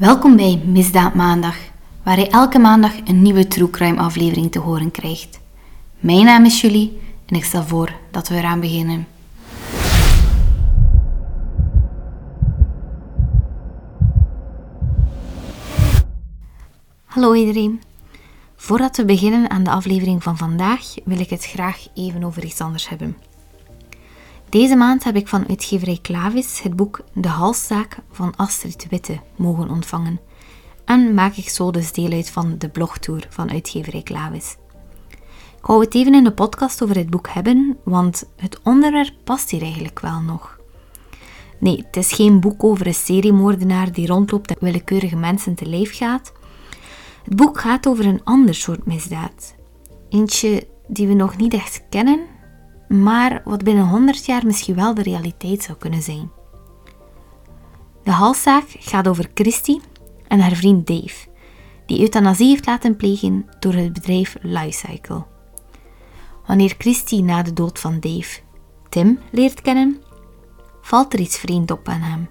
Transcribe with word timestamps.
Welkom 0.00 0.36
bij 0.36 0.62
Misdaad 0.64 1.14
Maandag, 1.14 1.56
waar 2.02 2.18
je 2.18 2.28
elke 2.28 2.58
maandag 2.58 2.92
een 3.04 3.22
nieuwe 3.22 3.48
True 3.48 3.70
Crime 3.70 4.00
aflevering 4.00 4.52
te 4.52 4.58
horen 4.58 4.90
krijgt. 4.90 5.40
Mijn 5.98 6.24
naam 6.24 6.44
is 6.44 6.60
Julie 6.60 7.00
en 7.26 7.36
ik 7.36 7.44
stel 7.44 7.62
voor 7.62 7.92
dat 8.10 8.28
we 8.28 8.34
eraan 8.34 8.60
beginnen. 8.60 9.06
Hallo 17.04 17.34
iedereen. 17.34 17.82
Voordat 18.56 18.96
we 18.96 19.04
beginnen 19.04 19.50
aan 19.50 19.64
de 19.64 19.70
aflevering 19.70 20.22
van 20.22 20.36
vandaag, 20.36 20.94
wil 21.04 21.18
ik 21.18 21.30
het 21.30 21.44
graag 21.44 21.86
even 21.94 22.24
over 22.24 22.44
iets 22.44 22.60
anders 22.60 22.88
hebben. 22.88 23.16
Deze 24.50 24.76
maand 24.76 25.04
heb 25.04 25.16
ik 25.16 25.28
van 25.28 25.48
uitgeverij 25.48 25.98
Klavis 26.02 26.62
het 26.62 26.76
boek 26.76 27.00
De 27.12 27.28
Halszaak 27.28 27.98
van 28.10 28.36
Astrid 28.36 28.86
Witte 28.88 29.20
mogen 29.36 29.70
ontvangen. 29.70 30.20
En 30.84 31.14
maak 31.14 31.36
ik 31.36 31.48
zo 31.48 31.70
dus 31.70 31.92
deel 31.92 32.12
uit 32.12 32.30
van 32.30 32.54
de 32.58 32.68
blogtour 32.68 33.26
van 33.28 33.50
uitgeverij 33.50 34.02
Klavis. 34.02 34.56
Ik 35.58 35.66
wou 35.66 35.84
het 35.84 35.94
even 35.94 36.14
in 36.14 36.24
de 36.24 36.32
podcast 36.32 36.82
over 36.82 36.96
het 36.96 37.10
boek 37.10 37.28
hebben, 37.28 37.78
want 37.84 38.28
het 38.36 38.60
onderwerp 38.62 39.14
past 39.24 39.50
hier 39.50 39.62
eigenlijk 39.62 40.00
wel 40.00 40.20
nog. 40.20 40.58
Nee, 41.58 41.76
het 41.76 41.96
is 41.96 42.12
geen 42.12 42.40
boek 42.40 42.64
over 42.64 42.86
een 42.86 42.94
seriemoordenaar 42.94 43.92
die 43.92 44.06
rondloopt 44.06 44.50
en 44.50 44.56
willekeurige 44.60 45.16
mensen 45.16 45.54
te 45.54 45.66
lijf 45.66 45.96
gaat. 45.96 46.32
Het 47.24 47.36
boek 47.36 47.60
gaat 47.60 47.86
over 47.86 48.06
een 48.06 48.24
ander 48.24 48.54
soort 48.54 48.86
misdaad. 48.86 49.54
Eentje 50.08 50.66
die 50.86 51.06
we 51.06 51.14
nog 51.14 51.36
niet 51.36 51.54
echt 51.54 51.82
kennen, 51.88 52.20
maar 52.98 53.40
wat 53.44 53.64
binnen 53.64 53.88
100 53.88 54.26
jaar 54.26 54.46
misschien 54.46 54.74
wel 54.74 54.94
de 54.94 55.02
realiteit 55.02 55.62
zou 55.62 55.78
kunnen 55.78 56.02
zijn. 56.02 56.30
De 58.02 58.10
halszaak 58.10 58.64
gaat 58.68 59.08
over 59.08 59.30
Christy 59.34 59.78
en 60.28 60.40
haar 60.40 60.54
vriend 60.54 60.86
Dave, 60.86 61.28
die 61.86 62.00
euthanasie 62.00 62.48
heeft 62.48 62.66
laten 62.66 62.96
plegen 62.96 63.46
door 63.60 63.72
het 63.72 63.92
bedrijf 63.92 64.36
Lifecycle. 64.40 65.24
Wanneer 66.46 66.74
Christy 66.78 67.20
na 67.20 67.42
de 67.42 67.52
dood 67.52 67.78
van 67.78 68.00
Dave 68.00 68.40
Tim 68.88 69.18
leert 69.30 69.60
kennen, 69.60 70.02
valt 70.80 71.12
er 71.12 71.20
iets 71.20 71.38
vreemd 71.38 71.70
op 71.70 71.88
aan 71.88 72.00
hem. 72.00 72.28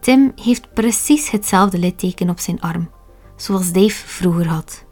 Tim 0.00 0.32
heeft 0.36 0.74
precies 0.74 1.30
hetzelfde 1.30 1.78
litteken 1.78 2.30
op 2.30 2.38
zijn 2.38 2.60
arm, 2.60 2.90
zoals 3.36 3.72
Dave 3.72 4.06
vroeger 4.06 4.48
had. 4.48 4.84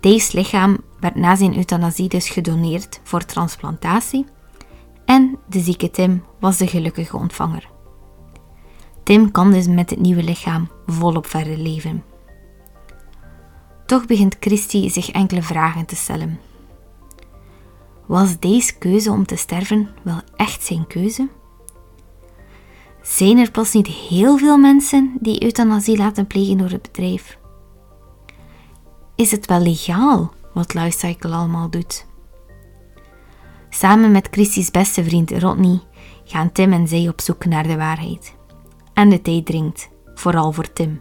Dave's 0.00 0.32
lichaam 0.32 0.78
werd 1.00 1.14
na 1.14 1.36
zijn 1.36 1.56
euthanasie 1.56 2.08
dus 2.08 2.28
gedoneerd 2.28 3.00
voor 3.02 3.24
transplantatie 3.24 4.26
en 5.04 5.38
de 5.46 5.60
zieke 5.60 5.90
Tim 5.90 6.24
was 6.40 6.56
de 6.56 6.66
gelukkige 6.66 7.16
ontvanger. 7.16 7.68
Tim 9.02 9.30
kan 9.30 9.52
dus 9.52 9.66
met 9.66 9.90
het 9.90 10.00
nieuwe 10.00 10.22
lichaam 10.22 10.68
volop 10.86 11.26
verder 11.26 11.56
leven. 11.56 12.04
Toch 13.86 14.06
begint 14.06 14.36
Christy 14.40 14.88
zich 14.88 15.10
enkele 15.10 15.42
vragen 15.42 15.86
te 15.86 15.96
stellen. 15.96 16.38
Was 18.06 18.38
deze 18.38 18.78
keuze 18.78 19.10
om 19.10 19.26
te 19.26 19.36
sterven 19.36 19.88
wel 20.02 20.20
echt 20.36 20.64
zijn 20.64 20.86
keuze? 20.86 21.28
Zijn 23.02 23.38
er 23.38 23.50
pas 23.50 23.72
niet 23.72 23.86
heel 23.86 24.38
veel 24.38 24.58
mensen 24.58 25.16
die 25.20 25.42
euthanasie 25.42 25.96
laten 25.96 26.26
plegen 26.26 26.58
door 26.58 26.70
het 26.70 26.82
bedrijf? 26.82 27.38
Is 29.14 29.30
het 29.30 29.46
wel 29.46 29.60
legaal 29.60 30.32
wat 30.58 30.74
Lifecycle 30.74 31.34
allemaal 31.34 31.70
doet? 31.70 32.06
Samen 33.70 34.12
met 34.12 34.28
Christie's 34.30 34.70
beste 34.70 35.04
vriend 35.04 35.30
Rodney 35.30 35.80
gaan 36.24 36.52
Tim 36.52 36.72
en 36.72 36.88
zij 36.88 37.08
op 37.08 37.20
zoek 37.20 37.44
naar 37.44 37.62
de 37.62 37.76
waarheid. 37.76 38.34
En 38.94 39.08
de 39.08 39.22
tijd 39.22 39.46
dringt, 39.46 39.88
vooral 40.14 40.52
voor 40.52 40.72
Tim. 40.72 41.00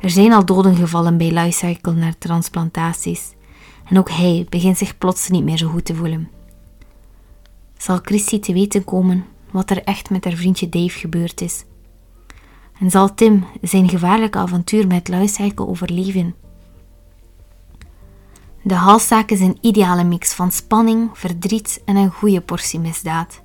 Er 0.00 0.10
zijn 0.10 0.32
al 0.32 0.44
doden 0.44 0.76
gevallen 0.76 1.16
bij 1.16 1.30
Lifecycle 1.30 1.92
naar 1.92 2.18
transplantaties 2.18 3.34
en 3.84 3.98
ook 3.98 4.10
hij 4.10 4.46
begint 4.48 4.78
zich 4.78 4.98
plots 4.98 5.28
niet 5.28 5.44
meer 5.44 5.56
zo 5.56 5.68
goed 5.68 5.84
te 5.84 5.94
voelen. 5.94 6.30
Zal 7.76 7.98
Christy 8.02 8.40
te 8.40 8.52
weten 8.52 8.84
komen 8.84 9.24
wat 9.50 9.70
er 9.70 9.82
echt 9.82 10.10
met 10.10 10.24
haar 10.24 10.36
vriendje 10.36 10.68
Dave 10.68 10.98
gebeurd 10.98 11.40
is? 11.40 11.64
En 12.80 12.90
zal 12.90 13.14
Tim 13.14 13.44
zijn 13.62 13.88
gevaarlijke 13.88 14.38
avontuur 14.38 14.86
met 14.86 15.08
Lifecycle 15.08 15.66
overleven? 15.66 16.34
De 18.70 18.76
halszaak 18.76 19.30
is 19.30 19.40
een 19.40 19.58
ideale 19.60 20.04
mix 20.04 20.32
van 20.32 20.52
spanning, 20.52 21.10
verdriet 21.12 21.82
en 21.84 21.96
een 21.96 22.10
goede 22.10 22.40
portie 22.40 22.80
misdaad. 22.80 23.42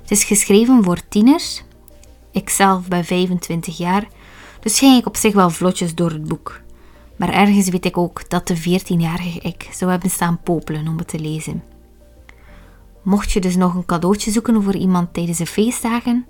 Het 0.00 0.10
is 0.10 0.24
geschreven 0.24 0.84
voor 0.84 1.08
tieners. 1.08 1.62
Ikzelf 2.32 2.88
ben 2.88 3.04
25 3.04 3.76
jaar, 3.76 4.06
dus 4.60 4.78
ging 4.78 4.98
ik 4.98 5.06
op 5.06 5.16
zich 5.16 5.34
wel 5.34 5.50
vlotjes 5.50 5.94
door 5.94 6.10
het 6.10 6.24
boek. 6.24 6.60
Maar 7.16 7.28
ergens 7.28 7.68
weet 7.68 7.84
ik 7.84 7.98
ook 7.98 8.30
dat 8.30 8.46
de 8.46 8.56
14-jarige 8.56 9.38
ik 9.38 9.68
zou 9.72 9.90
hebben 9.90 10.10
staan 10.10 10.40
popelen 10.42 10.88
om 10.88 10.98
het 10.98 11.08
te 11.08 11.18
lezen. 11.18 11.62
Mocht 13.02 13.32
je 13.32 13.40
dus 13.40 13.56
nog 13.56 13.74
een 13.74 13.86
cadeautje 13.86 14.30
zoeken 14.30 14.62
voor 14.62 14.76
iemand 14.76 15.14
tijdens 15.14 15.38
de 15.38 15.46
feestdagen, 15.46 16.26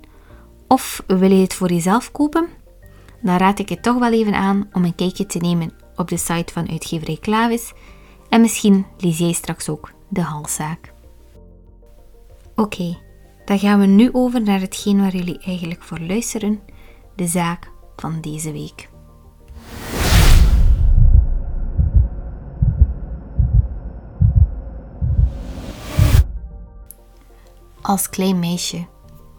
of 0.67 1.03
wil 1.07 1.31
je 1.31 1.41
het 1.41 1.53
voor 1.53 1.71
jezelf 1.71 2.11
kopen, 2.11 2.47
dan 3.21 3.37
raad 3.37 3.59
ik 3.59 3.69
je 3.69 3.79
toch 3.79 3.99
wel 3.99 4.11
even 4.11 4.33
aan 4.33 4.69
om 4.73 4.83
een 4.83 4.95
kijkje 4.95 5.25
te 5.25 5.37
nemen 5.37 5.73
op 5.95 6.07
de 6.07 6.17
site 6.17 6.53
van 6.53 6.69
uitgeverij 6.69 7.17
Klavis 7.21 7.73
en 8.35 8.41
misschien 8.41 8.85
lees 8.97 9.17
jij 9.17 9.31
straks 9.31 9.69
ook 9.69 9.91
de 10.07 10.21
halszaak. 10.21 10.93
Oké, 12.55 12.97
dan 13.45 13.59
gaan 13.59 13.79
we 13.79 13.85
nu 13.85 14.09
over 14.13 14.41
naar 14.41 14.59
hetgeen 14.59 14.99
waar 14.99 15.15
jullie 15.15 15.39
eigenlijk 15.39 15.83
voor 15.83 15.99
luisteren, 15.99 16.59
de 17.15 17.27
zaak 17.27 17.71
van 17.95 18.21
deze 18.21 18.51
week. 18.51 18.89
Als 27.81 28.09
klein 28.09 28.39
meisje 28.39 28.87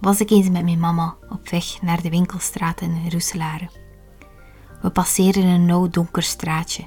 was 0.01 0.21
ik 0.21 0.31
eens 0.31 0.49
met 0.49 0.65
mijn 0.65 0.81
mama 0.81 1.17
op 1.28 1.49
weg 1.49 1.83
naar 1.83 2.03
de 2.03 2.11
winkelstraat 2.11 2.81
in 2.81 3.11
Roeselare. 3.11 3.71
We 4.83 4.91
passeerden 4.91 5.45
een 5.45 5.67
nauw 5.67 5.89
donker 5.89 6.23
straatje, 6.23 6.84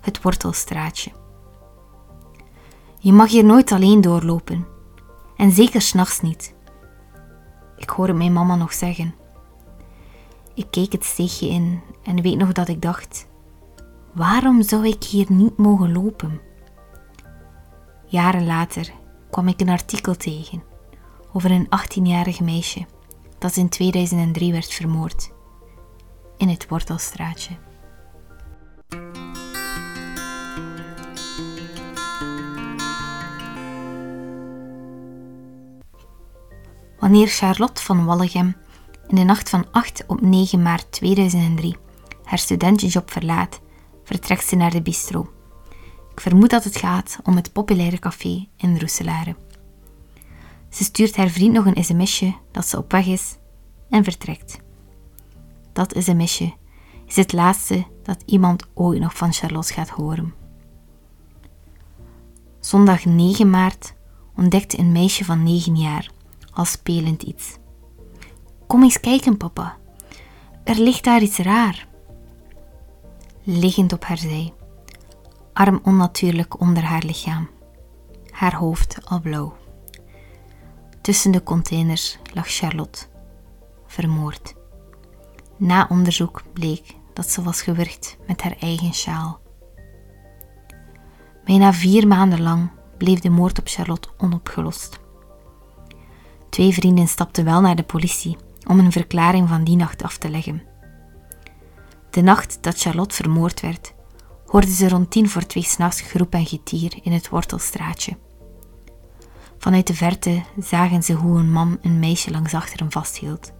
het 0.00 0.22
Wortelstraatje. 0.22 1.19
Je 3.02 3.12
mag 3.12 3.30
hier 3.30 3.44
nooit 3.44 3.72
alleen 3.72 4.00
doorlopen, 4.00 4.66
en 5.36 5.50
zeker 5.52 5.80
s'nachts 5.80 6.20
niet. 6.20 6.54
Ik 7.76 7.90
hoorde 7.90 8.12
mijn 8.12 8.32
mama 8.32 8.56
nog 8.56 8.72
zeggen. 8.72 9.14
Ik 10.54 10.66
keek 10.70 10.92
het 10.92 11.04
steegje 11.04 11.48
in 11.48 11.80
en 12.02 12.22
weet 12.22 12.36
nog 12.36 12.52
dat 12.52 12.68
ik 12.68 12.82
dacht: 12.82 13.26
waarom 14.12 14.62
zou 14.62 14.86
ik 14.86 15.04
hier 15.04 15.26
niet 15.28 15.56
mogen 15.56 15.92
lopen? 15.92 16.40
Jaren 18.06 18.46
later 18.46 18.92
kwam 19.30 19.48
ik 19.48 19.60
een 19.60 19.68
artikel 19.68 20.16
tegen 20.16 20.62
over 21.32 21.50
een 21.50 21.66
18-jarig 21.66 22.40
meisje 22.40 22.86
dat 23.38 23.56
in 23.56 23.68
2003 23.68 24.52
werd 24.52 24.72
vermoord 24.72 25.32
in 26.36 26.48
het 26.48 26.68
Wortelstraatje. 26.68 27.56
Wanneer 37.10 37.28
Charlotte 37.28 37.82
van 37.82 38.04
Wallegem 38.04 38.56
in 39.06 39.16
de 39.16 39.22
nacht 39.22 39.48
van 39.48 39.66
8 39.70 40.04
op 40.06 40.20
9 40.20 40.62
maart 40.62 40.92
2003 40.92 41.76
haar 42.24 42.38
studentenjob 42.38 43.10
verlaat, 43.10 43.60
vertrekt 44.04 44.48
ze 44.48 44.56
naar 44.56 44.70
de 44.70 44.82
bistro. 44.82 45.30
Ik 46.12 46.20
vermoed 46.20 46.50
dat 46.50 46.64
het 46.64 46.76
gaat 46.76 47.18
om 47.22 47.36
het 47.36 47.52
populaire 47.52 47.98
café 47.98 48.48
in 48.56 48.78
Roeselare. 48.78 49.36
Ze 50.68 50.84
stuurt 50.84 51.16
haar 51.16 51.28
vriend 51.28 51.52
nog 51.52 51.66
een 51.66 51.84
sms'je 51.84 52.34
dat 52.50 52.66
ze 52.66 52.78
op 52.78 52.92
weg 52.92 53.06
is 53.06 53.36
en 53.88 54.04
vertrekt. 54.04 54.58
Dat 55.72 55.94
sms'je 55.98 56.52
is 57.06 57.16
het 57.16 57.32
laatste 57.32 57.86
dat 58.02 58.22
iemand 58.26 58.66
ooit 58.74 59.00
nog 59.00 59.16
van 59.16 59.32
Charlotte 59.32 59.72
gaat 59.72 59.90
horen. 59.90 60.34
Zondag 62.60 63.04
9 63.04 63.50
maart 63.50 63.94
ontdekte 64.36 64.78
een 64.78 64.92
meisje 64.92 65.24
van 65.24 65.42
9 65.42 65.76
jaar 65.76 66.18
al 66.60 66.66
spelend 66.66 67.22
iets. 67.22 67.56
Kom 68.66 68.82
eens 68.82 69.00
kijken, 69.00 69.36
papa. 69.36 69.76
Er 70.64 70.76
ligt 70.76 71.04
daar 71.04 71.22
iets 71.22 71.38
raar. 71.38 71.86
Liggend 73.42 73.92
op 73.92 74.04
haar 74.04 74.18
zij, 74.18 74.52
arm 75.52 75.80
onnatuurlijk 75.82 76.60
onder 76.60 76.82
haar 76.82 77.02
lichaam, 77.02 77.48
haar 78.30 78.54
hoofd 78.54 78.98
al 79.04 79.20
blauw. 79.20 79.56
Tussen 81.00 81.30
de 81.30 81.42
containers 81.42 82.18
lag 82.34 82.48
Charlotte, 82.48 83.06
vermoord. 83.86 84.54
Na 85.56 85.86
onderzoek 85.88 86.42
bleek 86.52 86.94
dat 87.12 87.30
ze 87.30 87.42
was 87.42 87.62
gewurgd 87.62 88.16
met 88.26 88.42
haar 88.42 88.56
eigen 88.60 88.94
sjaal. 88.94 89.40
Bijna 91.44 91.72
vier 91.72 92.06
maanden 92.06 92.42
lang 92.42 92.70
bleef 92.96 93.20
de 93.20 93.30
moord 93.30 93.58
op 93.58 93.68
Charlotte 93.68 94.08
onopgelost. 94.18 95.00
Twee 96.50 96.72
vrienden 96.72 97.08
stapten 97.08 97.44
wel 97.44 97.60
naar 97.60 97.76
de 97.76 97.82
politie 97.82 98.36
om 98.66 98.78
een 98.78 98.92
verklaring 98.92 99.48
van 99.48 99.64
die 99.64 99.76
nacht 99.76 100.02
af 100.02 100.16
te 100.16 100.30
leggen. 100.30 100.62
De 102.10 102.20
nacht 102.20 102.58
dat 102.60 102.80
Charlotte 102.80 103.14
vermoord 103.14 103.60
werd, 103.60 103.94
hoorden 104.46 104.70
ze 104.70 104.88
rond 104.88 105.10
tien 105.10 105.28
voor 105.28 105.46
twee 105.46 105.62
s'nachts 105.62 106.00
geroep 106.00 106.34
en 106.34 106.46
getier 106.46 106.98
in 107.02 107.12
het 107.12 107.28
wortelstraatje. 107.28 108.16
Vanuit 109.58 109.86
de 109.86 109.94
verte 109.94 110.42
zagen 110.58 111.02
ze 111.02 111.12
hoe 111.12 111.38
een 111.38 111.52
man 111.52 111.78
een 111.82 111.98
meisje 111.98 112.30
langs 112.30 112.54
achter 112.54 112.78
hem 112.78 112.90
vasthield. 112.90 113.52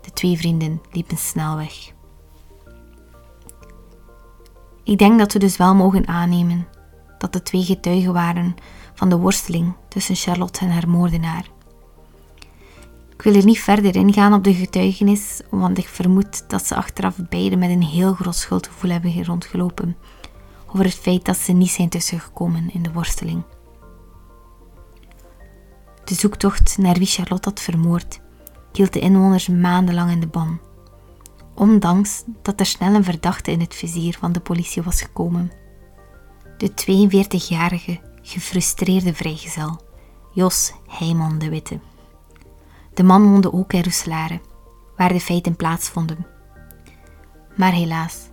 De 0.00 0.10
twee 0.12 0.36
vrienden 0.36 0.80
liepen 0.90 1.16
snel 1.16 1.56
weg. 1.56 1.92
Ik 4.84 4.98
denk 4.98 5.18
dat 5.18 5.32
we 5.32 5.38
dus 5.38 5.56
wel 5.56 5.74
mogen 5.74 6.08
aannemen 6.08 6.68
dat 7.18 7.32
de 7.32 7.42
twee 7.42 7.62
getuigen 7.62 8.12
waren 8.12 8.54
van 9.00 9.08
de 9.08 9.16
worsteling 9.16 9.74
tussen 9.88 10.14
Charlotte 10.14 10.60
en 10.60 10.70
haar 10.70 10.88
moordenaar. 10.88 11.44
Ik 13.12 13.22
wil 13.22 13.34
er 13.34 13.44
niet 13.44 13.60
verder 13.60 13.96
ingaan 13.96 14.32
op 14.32 14.44
de 14.44 14.54
getuigenis, 14.54 15.40
want 15.50 15.78
ik 15.78 15.88
vermoed 15.88 16.48
dat 16.48 16.66
ze 16.66 16.74
achteraf 16.74 17.16
beiden 17.28 17.58
met 17.58 17.70
een 17.70 17.82
heel 17.82 18.14
groot 18.14 18.34
schuldgevoel 18.34 18.90
hebben 18.90 19.24
rondgelopen 19.24 19.96
over 20.66 20.84
het 20.84 20.94
feit 20.94 21.24
dat 21.24 21.36
ze 21.36 21.52
niet 21.52 21.70
zijn 21.70 21.88
tussengekomen 21.88 22.72
in 22.72 22.82
de 22.82 22.92
worsteling. 22.92 23.42
De 26.04 26.14
zoektocht 26.14 26.78
naar 26.78 26.94
wie 26.94 27.06
Charlotte 27.06 27.48
had 27.48 27.60
vermoord 27.60 28.20
hield 28.72 28.92
de 28.92 29.00
inwoners 29.00 29.48
maandenlang 29.48 30.10
in 30.10 30.20
de 30.20 30.26
ban, 30.26 30.60
ondanks 31.54 32.24
dat 32.42 32.60
er 32.60 32.66
snel 32.66 32.94
een 32.94 33.04
verdachte 33.04 33.50
in 33.50 33.60
het 33.60 33.74
vizier 33.74 34.16
van 34.18 34.32
de 34.32 34.40
politie 34.40 34.82
was 34.82 35.02
gekomen. 35.02 35.52
De 36.56 36.70
42-jarige, 36.70 38.09
gefrustreerde 38.30 39.14
vrijgezel, 39.14 39.80
Jos 40.32 40.72
Heijman 40.86 41.38
de 41.38 41.48
Witte. 41.48 41.80
De 42.94 43.02
man 43.02 43.30
woonde 43.30 43.52
ook 43.52 43.72
in 43.72 43.82
Roeselare, 43.82 44.40
waar 44.96 45.12
de 45.12 45.20
feiten 45.20 45.56
plaatsvonden. 45.56 46.26
Maar 47.56 47.72
helaas, 47.72 48.28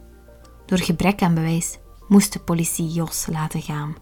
door 0.65 0.77
gebrek 0.77 1.21
aan 1.21 1.33
bewijs 1.33 1.77
moest 2.07 2.33
de 2.33 2.39
politie 2.39 2.87
Jos 2.87 3.27
laten 3.31 3.61
gaan. 3.61 3.95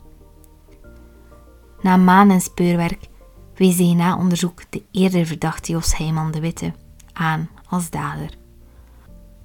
Na 1.81 1.97
maanden 1.97 2.42
speurwerk 2.42 3.07
wees 3.56 3.77
DNA-onderzoek 3.77 4.62
de 4.69 4.83
eerder 4.92 5.25
verdachte 5.25 5.71
Jos 5.71 5.97
Heijman 5.97 6.31
de 6.31 6.39
Witte 6.39 6.74
aan 7.13 7.50
als 7.69 7.89
dader. 7.89 8.38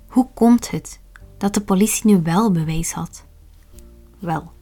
Hoe 0.09 0.29
komt 0.35 0.71
het 0.71 1.01
dat 1.39 1.55
de 1.55 1.61
politie 1.61 2.07
nu 2.07 2.23
wel 2.23 2.53
bewijs 2.53 2.93
had? 2.93 3.25
Wel, 4.19 4.53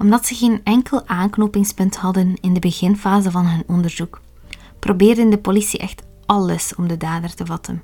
omdat 0.00 0.26
ze 0.26 0.34
geen 0.34 0.60
enkel 0.64 1.06
aanknopingspunt 1.06 1.96
hadden 1.96 2.34
in 2.40 2.54
de 2.54 2.60
beginfase 2.60 3.30
van 3.30 3.46
hun 3.46 3.64
onderzoek, 3.66 4.20
probeerde 4.78 5.28
de 5.28 5.38
politie 5.38 5.78
echt 5.78 6.02
alles 6.26 6.74
om 6.74 6.88
de 6.88 6.96
dader 6.96 7.34
te 7.34 7.46
vatten. 7.46 7.82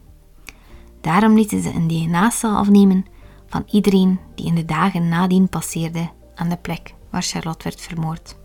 Daarom 1.00 1.34
lieten 1.34 1.62
ze 1.62 1.72
een 1.72 1.88
DNA-cel 1.88 2.56
afnemen 2.56 3.06
van 3.46 3.64
iedereen 3.70 4.18
die 4.34 4.46
in 4.46 4.54
de 4.54 4.64
dagen 4.64 5.08
nadien 5.08 5.48
passeerde 5.48 6.10
aan 6.34 6.48
de 6.48 6.56
plek 6.56 6.94
waar 7.10 7.22
Charlotte 7.22 7.64
werd 7.64 7.80
vermoord. 7.80 8.36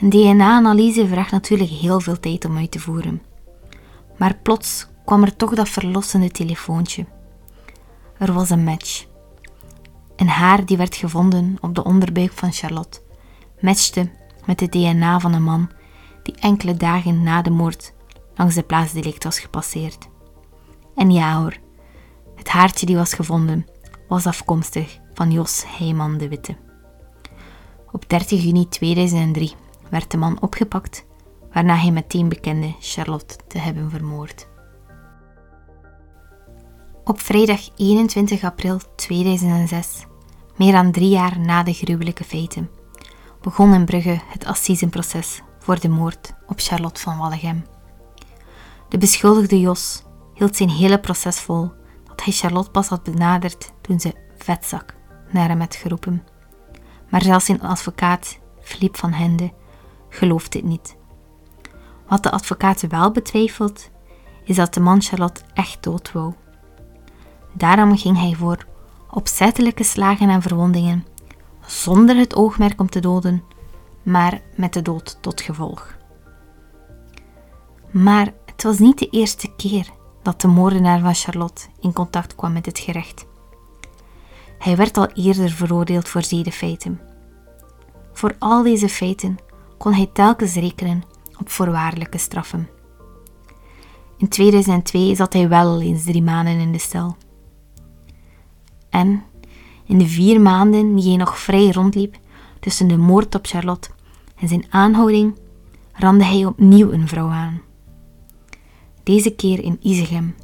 Een 0.00 0.10
DNA-analyse 0.10 1.06
vraagt 1.06 1.30
natuurlijk 1.30 1.70
heel 1.70 2.00
veel 2.00 2.20
tijd 2.20 2.44
om 2.44 2.56
uit 2.56 2.70
te 2.70 2.80
voeren. 2.80 3.22
Maar 4.18 4.36
plots 4.42 4.86
kwam 5.04 5.22
er 5.22 5.36
toch 5.36 5.54
dat 5.54 5.68
verlossende 5.68 6.30
telefoontje. 6.30 7.06
Er 8.18 8.32
was 8.32 8.50
een 8.50 8.64
match. 8.64 9.06
Een 10.16 10.28
haar 10.28 10.64
die 10.64 10.76
werd 10.76 10.96
gevonden 10.96 11.56
op 11.60 11.74
de 11.74 11.84
onderbuik 11.84 12.32
van 12.32 12.52
Charlotte 12.52 13.00
matchte 13.60 14.10
met 14.44 14.60
het 14.60 14.72
DNA 14.72 15.20
van 15.20 15.32
een 15.32 15.42
man 15.42 15.70
die 16.22 16.34
enkele 16.40 16.76
dagen 16.76 17.22
na 17.22 17.42
de 17.42 17.50
moord 17.50 17.94
langs 18.34 18.54
de 18.54 18.62
plaatsdelict 18.62 19.24
was 19.24 19.38
gepasseerd. 19.38 20.08
En 20.94 21.10
ja 21.10 21.40
hoor, 21.40 21.56
het 22.36 22.48
haartje 22.48 22.86
die 22.86 22.96
was 22.96 23.14
gevonden 23.14 23.66
was 24.08 24.26
afkomstig 24.26 24.98
van 25.14 25.30
Jos 25.30 25.64
Heijman 25.78 26.18
de 26.18 26.28
Witte. 26.28 26.56
Op 27.92 28.08
30 28.08 28.42
juni 28.42 28.68
2003 28.68 29.54
werd 29.90 30.10
de 30.10 30.16
man 30.16 30.42
opgepakt, 30.42 31.04
waarna 31.52 31.74
hij 31.74 31.90
meteen 31.90 32.28
bekende 32.28 32.74
Charlotte 32.80 33.36
te 33.46 33.58
hebben 33.58 33.90
vermoord. 33.90 34.48
Op 37.08 37.20
vrijdag 37.20 37.60
21 37.76 38.44
april 38.44 38.80
2006, 38.96 40.06
meer 40.56 40.72
dan 40.72 40.92
drie 40.92 41.08
jaar 41.08 41.40
na 41.40 41.62
de 41.62 41.72
gruwelijke 41.72 42.24
feiten, 42.24 42.70
begon 43.40 43.74
in 43.74 43.84
Brugge 43.84 44.20
het 44.26 44.44
assisenproces 44.44 45.42
voor 45.58 45.80
de 45.80 45.88
moord 45.88 46.34
op 46.46 46.60
Charlotte 46.60 47.00
van 47.00 47.18
Wallegem. 47.18 47.64
De 48.88 48.98
beschuldigde 48.98 49.60
Jos 49.60 50.02
hield 50.34 50.56
zijn 50.56 50.68
hele 50.68 51.00
proces 51.00 51.38
vol 51.38 51.70
dat 52.04 52.24
hij 52.24 52.32
Charlotte 52.32 52.70
pas 52.70 52.88
had 52.88 53.02
benaderd 53.02 53.72
toen 53.80 54.00
ze 54.00 54.14
vetzak 54.36 54.94
naar 55.30 55.48
hem 55.48 55.60
had 55.60 55.74
geroepen. 55.76 56.24
Maar 57.10 57.22
zelfs 57.22 57.44
zijn 57.44 57.62
advocaat, 57.62 58.38
Philippe 58.60 58.98
van 58.98 59.12
Hende, 59.12 59.52
gelooft 60.08 60.52
dit 60.52 60.64
niet. 60.64 60.96
Wat 62.08 62.22
de 62.22 62.30
advocaat 62.30 62.86
wel 62.88 63.10
betwijfelt, 63.10 63.90
is 64.44 64.56
dat 64.56 64.74
de 64.74 64.80
man 64.80 65.02
Charlotte 65.02 65.42
echt 65.54 65.82
dood 65.82 66.12
wou. 66.12 66.34
Daarom 67.56 67.96
ging 67.96 68.18
hij 68.18 68.34
voor 68.34 68.66
opzettelijke 69.10 69.84
slagen 69.84 70.28
en 70.28 70.42
verwondingen, 70.42 71.06
zonder 71.66 72.16
het 72.16 72.34
oogmerk 72.34 72.80
om 72.80 72.90
te 72.90 73.00
doden, 73.00 73.42
maar 74.02 74.40
met 74.54 74.72
de 74.72 74.82
dood 74.82 75.18
tot 75.20 75.40
gevolg. 75.40 75.96
Maar 77.90 78.32
het 78.44 78.62
was 78.62 78.78
niet 78.78 78.98
de 78.98 79.08
eerste 79.08 79.52
keer 79.56 79.90
dat 80.22 80.40
de 80.40 80.48
moordenaar 80.48 81.00
van 81.00 81.14
Charlotte 81.14 81.66
in 81.80 81.92
contact 81.92 82.34
kwam 82.34 82.52
met 82.52 82.66
het 82.66 82.78
gerecht. 82.78 83.26
Hij 84.58 84.76
werd 84.76 84.96
al 84.96 85.06
eerder 85.06 85.50
veroordeeld 85.50 86.08
voor 86.08 86.22
zedenfeiten. 86.22 87.00
Voor 88.12 88.36
al 88.38 88.62
deze 88.62 88.88
feiten 88.88 89.38
kon 89.78 89.92
hij 89.92 90.10
telkens 90.12 90.54
rekenen 90.54 91.02
op 91.38 91.50
voorwaardelijke 91.50 92.18
straffen. 92.18 92.68
In 94.16 94.28
2002 94.28 95.14
zat 95.14 95.32
hij 95.32 95.48
wel 95.48 95.80
eens 95.80 96.04
drie 96.04 96.22
maanden 96.22 96.58
in 96.58 96.72
de 96.72 96.78
cel. 96.78 97.16
En 98.96 99.22
in 99.84 99.98
de 99.98 100.06
vier 100.06 100.40
maanden 100.40 100.94
die 100.94 101.08
hij 101.08 101.16
nog 101.16 101.38
vrij 101.38 101.70
rondliep 101.70 102.16
tussen 102.60 102.88
de 102.88 102.96
moord 102.96 103.34
op 103.34 103.46
Charlotte 103.46 103.90
en 104.36 104.48
zijn 104.48 104.64
aanhouding, 104.68 105.38
randde 105.92 106.24
hij 106.24 106.44
opnieuw 106.44 106.92
een 106.92 107.08
vrouw 107.08 107.28
aan. 107.28 107.60
Deze 109.02 109.30
keer 109.30 109.62
in 109.62 109.78
Isegem, 109.82 110.34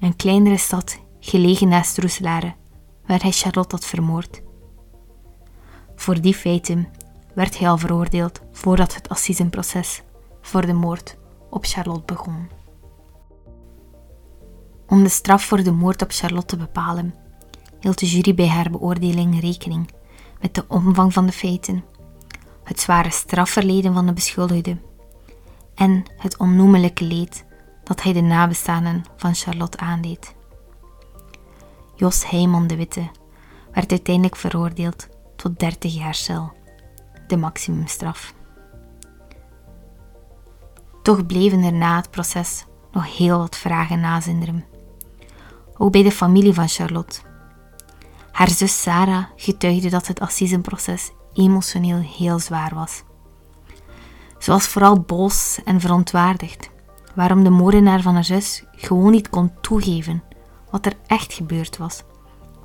een 0.00 0.16
kleinere 0.16 0.56
stad 0.56 0.98
gelegen 1.20 1.68
naast 1.68 1.98
Roeselare, 1.98 2.54
waar 3.06 3.22
hij 3.22 3.30
Charlotte 3.30 3.74
had 3.74 3.84
vermoord. 3.84 4.42
Voor 5.96 6.20
die 6.20 6.34
feiten 6.34 6.88
werd 7.34 7.58
hij 7.58 7.68
al 7.68 7.78
veroordeeld 7.78 8.40
voordat 8.52 8.94
het 8.94 9.08
assisenproces 9.08 10.02
voor 10.40 10.66
de 10.66 10.72
moord 10.72 11.16
op 11.50 11.64
Charlotte 11.64 12.14
begon. 12.14 12.48
Om 14.86 15.02
de 15.02 15.08
straf 15.08 15.44
voor 15.44 15.62
de 15.62 15.72
moord 15.72 16.02
op 16.02 16.10
Charlotte 16.10 16.46
te 16.46 16.56
bepalen, 16.56 17.21
hield 17.82 17.98
de 17.98 18.06
jury 18.06 18.34
bij 18.34 18.48
haar 18.48 18.70
beoordeling 18.70 19.40
rekening 19.40 19.90
met 20.40 20.54
de 20.54 20.64
omvang 20.68 21.12
van 21.12 21.26
de 21.26 21.32
feiten, 21.32 21.84
het 22.64 22.80
zware 22.80 23.10
strafverleden 23.10 23.94
van 23.94 24.06
de 24.06 24.12
beschuldigde 24.12 24.76
en 25.74 26.02
het 26.16 26.36
onnoemelijke 26.36 27.04
leed 27.04 27.44
dat 27.84 28.02
hij 28.02 28.12
de 28.12 28.20
nabestaanden 28.20 29.04
van 29.16 29.34
Charlotte 29.34 29.78
aandeed. 29.78 30.34
Jos 31.96 32.30
Heijman 32.30 32.66
de 32.66 32.76
Witte 32.76 33.10
werd 33.72 33.90
uiteindelijk 33.90 34.36
veroordeeld 34.36 35.08
tot 35.36 35.58
30 35.58 35.94
jaar 35.94 36.14
cel 36.14 36.52
de 37.26 37.36
maximumstraf. 37.36 38.34
Toch 41.02 41.26
bleven 41.26 41.62
er 41.62 41.72
na 41.72 41.96
het 41.96 42.10
proces 42.10 42.64
nog 42.92 43.16
heel 43.16 43.38
wat 43.38 43.56
vragen 43.56 44.00
nazinderen. 44.00 44.64
Ook 45.76 45.92
bij 45.92 46.02
de 46.02 46.12
familie 46.12 46.54
van 46.54 46.68
Charlotte. 46.68 47.31
Haar 48.32 48.50
zus 48.50 48.82
Sarah 48.82 49.24
getuigde 49.36 49.90
dat 49.90 50.06
het 50.06 50.20
assisenproces 50.20 51.10
emotioneel 51.32 51.98
heel 51.98 52.38
zwaar 52.38 52.74
was. 52.74 53.02
Ze 54.38 54.50
was 54.50 54.66
vooral 54.66 55.00
boos 55.00 55.60
en 55.64 55.80
verontwaardigd 55.80 56.70
waarom 57.14 57.44
de 57.44 57.50
moordenaar 57.50 58.00
van 58.00 58.14
haar 58.14 58.24
zus 58.24 58.64
gewoon 58.72 59.10
niet 59.10 59.28
kon 59.28 59.52
toegeven 59.60 60.22
wat 60.70 60.86
er 60.86 60.92
echt 61.06 61.32
gebeurd 61.32 61.76
was, 61.76 62.02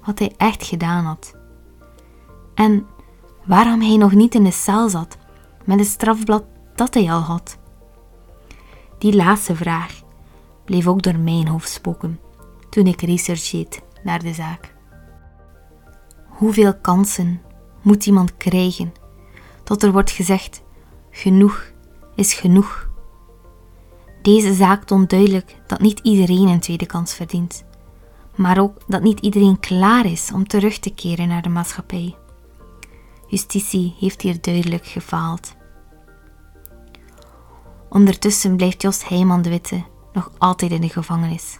wat 0.06 0.20
hij 0.20 0.34
echt 0.38 0.66
gedaan 0.66 1.06
had. 1.06 1.36
En 2.54 2.88
waarom 3.46 3.82
hij 3.82 3.98
nog 3.98 4.12
niet 4.12 4.36
in 4.36 4.44
de 4.44 4.52
cel 4.52 4.90
zat 4.90 5.18
met 5.66 5.80
het 5.80 5.88
strafblad 5.88 6.44
dat 6.76 6.94
hij 6.94 7.12
al 7.12 7.22
had. 7.22 7.58
Die 8.98 9.16
laatste 9.16 9.56
vraag 9.56 10.02
bleef 10.66 10.88
ook 10.88 11.02
door 11.02 11.18
mijn 11.18 11.48
hoofd 11.48 11.70
spoken 11.70 12.20
toen 12.70 12.88
ik 12.88 13.02
researcheerde 13.02 13.78
naar 14.04 14.24
de 14.24 14.34
zaak. 14.34 14.76
Hoeveel 16.38 16.77
kansen 16.82 17.41
moet 17.82 18.06
iemand 18.06 18.38
krijgen 18.38 18.94
tot 19.63 19.84
er 19.84 19.91
wordt 19.91 20.12
gezegd: 20.12 20.63
genoeg 21.12 21.72
is 22.15 22.34
genoeg? 22.34 22.89
Deze 24.22 24.53
zaak 24.53 24.84
toont 24.84 25.10
duidelijk 25.10 25.56
dat 25.67 25.79
niet 25.79 26.00
iedereen 26.00 26.48
een 26.48 26.60
tweede 26.60 26.86
kans 26.86 27.13
verdient, 27.13 27.65
maar 28.36 28.60
ook 28.60 28.77
dat 28.88 29.01
niet 29.01 29.20
iedereen 29.20 29.60
klaar 29.60 30.06
is 30.06 30.32
om 30.34 30.48
terug 30.48 30.79
te 30.79 30.94
keren 30.94 31.27
naar 31.27 31.41
de 31.41 31.50
maatschappij. 31.50 32.15
Justitie 33.27 33.96
heeft 34.00 34.22
hier 34.22 34.41
duidelijk 34.41 34.86
gefaald. 34.86 35.56
Ondertussen 37.89 38.56
blijft 38.56 38.82
Jos 38.82 39.08
Heijman 39.08 39.41
de 39.41 39.50
Witte 39.50 39.84
nog 40.13 40.32
altijd 40.38 40.72
in 40.72 40.82
de 40.82 40.89
gevangenis. 40.89 41.60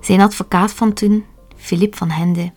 Zijn 0.00 0.20
advocaat 0.20 0.72
van 0.72 0.92
toen, 0.92 1.24
Philippe 1.56 1.96
van 1.96 2.10
Hende, 2.10 2.52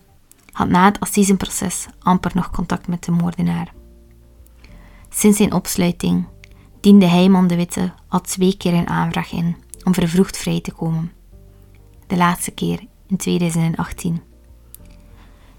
had 0.56 0.68
na 0.68 0.84
het 0.84 1.00
assisenproces 1.00 1.86
amper 1.98 2.30
nog 2.34 2.50
contact 2.50 2.88
met 2.88 3.04
de 3.04 3.12
moordenaar. 3.12 3.72
Sinds 5.08 5.36
zijn 5.36 5.52
opsluiting 5.52 6.26
diende 6.80 7.06
Heijman 7.06 7.46
de 7.46 7.56
Witte 7.56 7.92
al 8.08 8.20
twee 8.20 8.56
keer 8.56 8.74
een 8.74 8.88
aanvraag 8.88 9.32
in 9.32 9.56
om 9.84 9.94
vervroegd 9.94 10.36
vrij 10.36 10.60
te 10.60 10.72
komen. 10.72 11.12
De 12.06 12.16
laatste 12.16 12.50
keer 12.50 12.86
in 13.06 13.16
2018. 13.16 14.22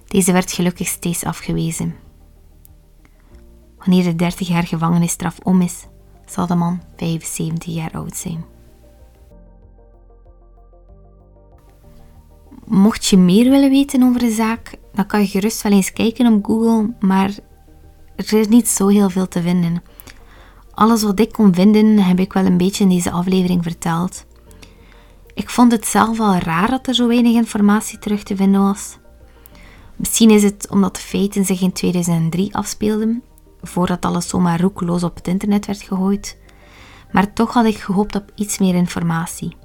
Deze 0.08 0.32
werd 0.32 0.52
gelukkig 0.52 0.88
steeds 0.88 1.24
afgewezen. 1.24 1.96
Wanneer 3.78 4.04
de 4.04 4.16
30 4.16 4.48
jaar 4.48 4.68
gevangenisstraf 4.68 5.40
om 5.44 5.62
is, 5.62 5.88
zal 6.26 6.48
de 6.48 6.56
man 6.56 6.82
75 6.96 7.74
jaar 7.74 7.92
oud 7.92 8.16
zijn. 8.16 8.46
Mocht 12.66 13.06
je 13.06 13.18
meer 13.18 13.50
willen 13.50 13.70
weten 13.70 14.04
over 14.04 14.20
de 14.20 14.32
zaak, 14.32 14.78
dan 14.98 15.06
kan 15.06 15.20
je 15.20 15.28
gerust 15.28 15.62
wel 15.62 15.72
eens 15.72 15.94
kijken 15.94 16.34
op 16.34 16.46
Google, 16.46 16.94
maar 17.00 17.30
er 18.16 18.34
is 18.34 18.48
niet 18.48 18.68
zo 18.68 18.88
heel 18.88 19.10
veel 19.10 19.28
te 19.28 19.42
vinden. 19.42 19.84
Alles 20.74 21.04
wat 21.04 21.20
ik 21.20 21.32
kon 21.32 21.54
vinden, 21.54 21.98
heb 21.98 22.20
ik 22.20 22.34
wel 22.34 22.46
een 22.46 22.58
beetje 22.58 22.84
in 22.84 22.90
deze 22.90 23.12
aflevering 23.12 23.64
verteld. 23.64 24.26
Ik 25.34 25.50
vond 25.50 25.72
het 25.72 25.86
zelf 25.86 26.20
al 26.20 26.36
raar 26.36 26.70
dat 26.70 26.88
er 26.88 26.96
zo 26.96 27.08
weinig 27.08 27.34
informatie 27.34 28.00
terug 28.00 28.24
te 28.24 28.36
vinden 28.36 28.62
was. 28.62 28.98
Misschien 29.96 30.30
is 30.30 30.44
het 30.44 30.68
omdat 30.70 30.96
de 30.96 31.02
feiten 31.02 31.46
zich 31.46 31.62
in 31.62 31.72
2003 31.72 32.56
afspeelden, 32.56 33.24
voordat 33.62 34.06
alles 34.06 34.30
zomaar 34.30 34.62
roekeloos 34.62 35.04
op 35.04 35.16
het 35.16 35.28
internet 35.28 35.66
werd 35.66 35.82
gegooid. 35.82 36.38
Maar 37.12 37.34
toch 37.34 37.54
had 37.54 37.66
ik 37.66 37.78
gehoopt 37.78 38.16
op 38.16 38.32
iets 38.36 38.58
meer 38.58 38.76
informatie. 38.76 39.56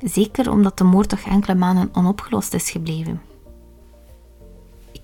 Zeker 0.00 0.50
omdat 0.50 0.78
de 0.78 0.84
moord 0.84 1.08
toch 1.08 1.20
enkele 1.20 1.54
maanden 1.54 1.90
onopgelost 1.92 2.54
is 2.54 2.70
gebleven. 2.70 3.29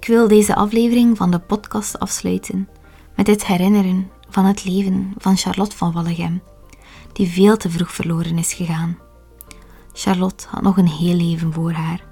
Ik 0.06 0.12
wil 0.12 0.28
deze 0.28 0.54
aflevering 0.54 1.16
van 1.16 1.30
de 1.30 1.38
podcast 1.38 1.98
afsluiten 1.98 2.68
met 3.16 3.26
het 3.26 3.46
herinneren 3.46 4.10
van 4.28 4.44
het 4.44 4.64
leven 4.64 5.14
van 5.18 5.36
Charlotte 5.36 5.76
van 5.76 5.92
Wallegem, 5.92 6.42
die 7.12 7.28
veel 7.28 7.56
te 7.56 7.70
vroeg 7.70 7.92
verloren 7.92 8.38
is 8.38 8.52
gegaan. 8.52 8.98
Charlotte 9.92 10.46
had 10.48 10.62
nog 10.62 10.76
een 10.76 10.88
heel 10.88 11.14
leven 11.14 11.52
voor 11.52 11.72
haar. 11.72 12.04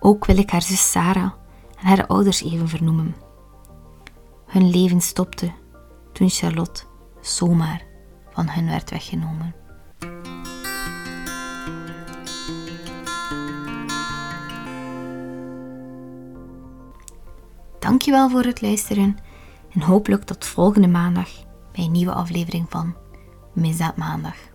Ook 0.00 0.24
wil 0.24 0.38
ik 0.38 0.50
haar 0.50 0.62
zus 0.62 0.90
Sarah 0.90 1.32
en 1.80 1.86
haar 1.86 2.06
ouders 2.06 2.42
even 2.42 2.68
vernoemen. 2.68 3.14
Hun 4.46 4.70
leven 4.70 5.00
stopte 5.00 5.52
toen 6.12 6.30
Charlotte 6.30 6.82
zomaar 7.20 7.82
van 8.32 8.48
hen 8.48 8.66
werd 8.66 8.90
weggenomen. 8.90 9.59
Dankjewel 17.90 18.30
voor 18.30 18.44
het 18.44 18.60
luisteren 18.60 19.16
en 19.72 19.80
hopelijk 19.80 20.24
tot 20.24 20.44
volgende 20.44 20.88
maandag 20.88 21.28
bij 21.72 21.84
een 21.84 21.92
nieuwe 21.92 22.12
aflevering 22.12 22.66
van 22.68 22.96
Misdaad 23.54 23.96
Maandag. 23.96 24.49